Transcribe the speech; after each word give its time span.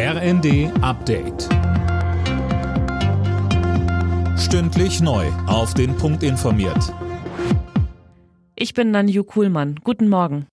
RND 0.00 0.70
Update. 0.80 1.48
Stündlich 4.38 5.00
neu. 5.00 5.26
Auf 5.48 5.74
den 5.74 5.96
Punkt 5.96 6.22
informiert. 6.22 6.94
Ich 8.54 8.74
bin 8.74 8.92
Nanju 8.92 9.24
Kuhlmann. 9.24 9.74
Guten 9.82 10.08
Morgen. 10.08 10.46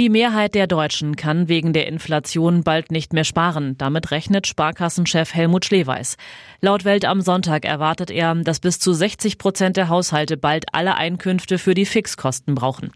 Die 0.00 0.08
Mehrheit 0.08 0.56
der 0.56 0.66
Deutschen 0.66 1.14
kann 1.14 1.46
wegen 1.46 1.72
der 1.72 1.86
Inflation 1.86 2.64
bald 2.64 2.90
nicht 2.90 3.12
mehr 3.12 3.22
sparen. 3.22 3.78
Damit 3.78 4.10
rechnet 4.10 4.48
Sparkassenchef 4.48 5.32
Helmut 5.32 5.64
Schleweis. 5.64 6.16
Laut 6.60 6.84
Welt 6.84 7.04
am 7.04 7.20
Sonntag 7.20 7.64
erwartet 7.64 8.10
er, 8.10 8.34
dass 8.34 8.58
bis 8.58 8.80
zu 8.80 8.92
60 8.92 9.38
Prozent 9.38 9.76
der 9.76 9.88
Haushalte 9.88 10.36
bald 10.36 10.64
alle 10.72 10.96
Einkünfte 10.96 11.56
für 11.56 11.74
die 11.74 11.86
Fixkosten 11.86 12.56
brauchen. 12.56 12.90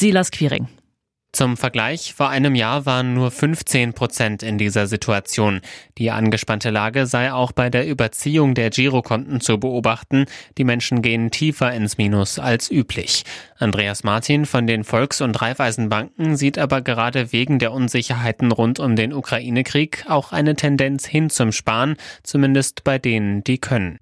Silas 0.00 0.32
Quiring. 0.32 0.66
Zum 1.32 1.56
Vergleich, 1.56 2.12
vor 2.14 2.28
einem 2.28 2.56
Jahr 2.56 2.86
waren 2.86 3.14
nur 3.14 3.30
15 3.30 3.92
Prozent 3.92 4.42
in 4.42 4.58
dieser 4.58 4.88
Situation. 4.88 5.60
Die 5.96 6.10
angespannte 6.10 6.70
Lage 6.70 7.06
sei 7.06 7.32
auch 7.32 7.52
bei 7.52 7.70
der 7.70 7.86
Überziehung 7.86 8.54
der 8.54 8.70
Girokonten 8.70 9.40
zu 9.40 9.58
beobachten. 9.58 10.26
Die 10.58 10.64
Menschen 10.64 11.02
gehen 11.02 11.30
tiefer 11.30 11.72
ins 11.72 11.98
Minus 11.98 12.40
als 12.40 12.68
üblich. 12.68 13.24
Andreas 13.58 14.02
Martin 14.02 14.44
von 14.44 14.66
den 14.66 14.82
Volks- 14.82 15.20
und 15.20 15.40
Raiffeisenbanken 15.40 16.36
sieht 16.36 16.58
aber 16.58 16.82
gerade 16.82 17.32
wegen 17.32 17.60
der 17.60 17.72
Unsicherheiten 17.72 18.50
rund 18.50 18.80
um 18.80 18.96
den 18.96 19.12
Ukraine-Krieg 19.12 20.06
auch 20.08 20.32
eine 20.32 20.56
Tendenz 20.56 21.06
hin 21.06 21.30
zum 21.30 21.52
Sparen, 21.52 21.96
zumindest 22.24 22.82
bei 22.82 22.98
denen, 22.98 23.44
die 23.44 23.58
können. 23.58 24.00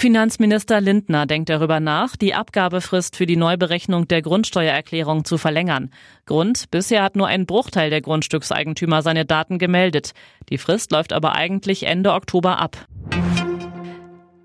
Finanzminister 0.00 0.80
Lindner 0.80 1.26
denkt 1.26 1.50
darüber 1.50 1.78
nach, 1.78 2.16
die 2.16 2.32
Abgabefrist 2.32 3.16
für 3.16 3.26
die 3.26 3.36
Neuberechnung 3.36 4.08
der 4.08 4.22
Grundsteuererklärung 4.22 5.26
zu 5.26 5.36
verlängern. 5.36 5.90
Grund, 6.24 6.70
bisher 6.70 7.02
hat 7.02 7.16
nur 7.16 7.26
ein 7.26 7.44
Bruchteil 7.44 7.90
der 7.90 8.00
Grundstückseigentümer 8.00 9.02
seine 9.02 9.26
Daten 9.26 9.58
gemeldet. 9.58 10.12
Die 10.48 10.56
Frist 10.56 10.90
läuft 10.90 11.12
aber 11.12 11.34
eigentlich 11.34 11.82
Ende 11.82 12.14
Oktober 12.14 12.58
ab. 12.58 12.78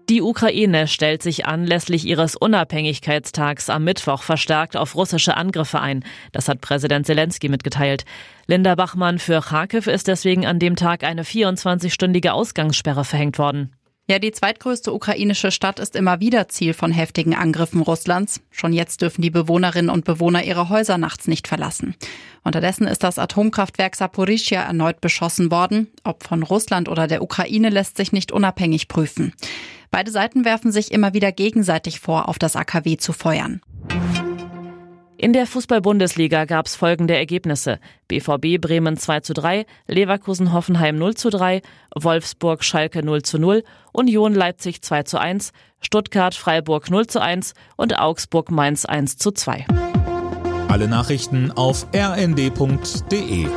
Die 0.10 0.22
Ukraine 0.22 0.90
stellt 0.90 1.24
sich 1.24 1.46
anlässlich 1.46 2.04
ihres 2.04 2.36
Unabhängigkeitstags 2.36 3.70
am 3.70 3.86
Mittwoch 3.86 4.24
verstärkt 4.24 4.76
auf 4.76 4.94
russische 4.94 5.38
Angriffe 5.38 5.80
ein. 5.80 6.04
Das 6.34 6.50
hat 6.50 6.60
Präsident 6.60 7.06
Zelensky 7.06 7.48
mitgeteilt. 7.48 8.04
Linda 8.46 8.76
Bachmann 8.76 9.20
für 9.20 9.40
Kharkiv 9.40 9.88
ist 9.88 10.10
deswegen 10.10 10.46
an 10.46 10.60
dem 10.60 10.76
Tag 10.76 11.06
eine 11.06 11.24
24-stündige 11.24 12.32
Ausgangssperre 12.32 13.06
verhängt 13.06 13.40
worden. 13.40 13.72
Ja, 14.08 14.20
die 14.20 14.32
zweitgrößte 14.32 14.94
ukrainische 14.94 15.50
Stadt 15.50 15.80
ist 15.80 15.96
immer 15.96 16.20
wieder 16.20 16.48
Ziel 16.48 16.76
von 16.76 16.92
heftigen 16.92 17.34
Angriffen 17.34 17.82
Russlands. 17.82 18.40
Schon 18.52 18.72
jetzt 18.72 19.02
dürfen 19.02 19.24
die 19.24 19.32
Bewohnerinnen 19.32 19.90
und 19.90 20.06
Bewohner 20.06 20.44
ihre 20.44 20.70
Häuser 20.70 21.00
nachts 21.00 21.28
nicht 21.28 21.48
verlassen. 21.48 21.96
Unterdessen 22.44 22.86
ist 22.86 23.02
das 23.02 23.18
Atomkraftwerk 23.18 23.96
Saporischia 23.96 24.62
erneut 24.62 25.02
beschossen 25.02 25.50
worden. 25.50 25.88
Ob 26.04 26.24
von 26.24 26.44
Russland 26.44 26.88
oder 26.88 27.08
der 27.08 27.24
Ukraine 27.24 27.70
lässt 27.70 27.98
sich 27.98 28.12
nicht 28.12 28.32
unabhängig 28.32 28.90
prüfen. 28.90 29.34
Beide 29.90 30.12
Seiten 30.12 30.46
werfen 30.46 30.72
sich 30.72 30.92
immer 30.92 31.16
wieder 31.16 31.32
gegenseitig 31.32 32.00
vor, 32.00 32.30
auf 32.30 32.38
das 32.38 32.56
AKW 32.56 32.98
zu 32.98 33.12
feuern. 33.12 33.62
In 35.18 35.32
der 35.32 35.48
Fußball-Bundesliga 35.48 36.44
gab 36.46 36.66
es 36.66 36.76
folgende 36.76 37.16
Ergebnisse. 37.16 37.80
BVB 38.10 38.60
Bremen 38.60 38.98
2 38.98 39.22
zu 39.22 39.34
3, 39.34 39.66
Leverkusen 39.88 40.52
Hoffenheim 40.52 40.98
0 40.98 41.16
zu 41.16 41.30
3, 41.30 41.62
Wolfsburg 41.96 42.64
Schalke 42.64 43.04
0 43.04 43.22
zu 43.22 43.40
0, 43.40 43.64
Union 43.94 44.34
Leipzig 44.34 44.82
2 44.82 45.04
zu 45.04 45.18
1, 45.18 45.54
Stuttgart 45.80 46.36
Freiburg 46.36 46.90
0 46.90 47.08
zu 47.08 47.22
1 47.22 47.54
und 47.78 47.98
Augsburg 47.98 48.52
Mainz 48.52 48.86
1 48.86 49.18
zu 49.18 49.32
2. 49.32 49.66
Alle 50.68 50.88
Nachrichten 50.90 51.52
auf 51.52 51.88
rnd.de 51.96 53.48